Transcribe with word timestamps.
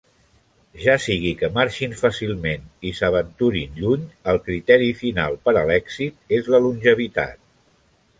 Ja 0.83 0.93
sigui 1.01 1.33
que 1.41 1.49
marxin 1.57 1.91
fàcilment 1.99 2.63
i 2.91 2.93
s'aventurin 2.99 3.77
lluny, 3.83 4.07
el 4.33 4.41
criteri 4.47 4.89
final 5.03 5.37
per 5.45 5.55
a 5.61 5.63
l'èxit 5.71 6.35
és 6.39 6.51
la 6.55 6.63
longevitat. 6.65 7.39